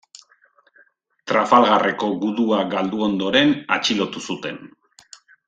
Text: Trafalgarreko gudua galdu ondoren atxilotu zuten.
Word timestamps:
Trafalgarreko 1.31 2.09
gudua 2.23 2.63
galdu 2.73 3.05
ondoren 3.09 3.53
atxilotu 3.77 4.25
zuten. 4.31 4.59